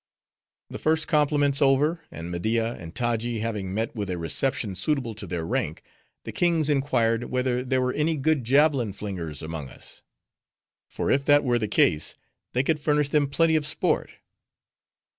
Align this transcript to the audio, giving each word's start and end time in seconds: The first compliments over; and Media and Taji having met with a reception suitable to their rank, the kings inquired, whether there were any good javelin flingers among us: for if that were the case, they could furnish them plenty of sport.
The 0.71 0.79
first 0.79 1.07
compliments 1.07 1.61
over; 1.61 2.01
and 2.09 2.31
Media 2.31 2.73
and 2.73 2.95
Taji 2.95 3.41
having 3.41 3.71
met 3.71 3.95
with 3.95 4.09
a 4.09 4.17
reception 4.17 4.73
suitable 4.73 5.13
to 5.13 5.27
their 5.27 5.45
rank, 5.45 5.83
the 6.23 6.31
kings 6.31 6.71
inquired, 6.71 7.25
whether 7.25 7.63
there 7.63 7.81
were 7.83 7.93
any 7.93 8.15
good 8.17 8.43
javelin 8.43 8.93
flingers 8.93 9.43
among 9.43 9.69
us: 9.69 10.01
for 10.89 11.11
if 11.11 11.23
that 11.25 11.43
were 11.43 11.59
the 11.59 11.67
case, 11.67 12.15
they 12.53 12.63
could 12.63 12.79
furnish 12.79 13.09
them 13.09 13.29
plenty 13.29 13.55
of 13.55 13.67
sport. 13.67 14.09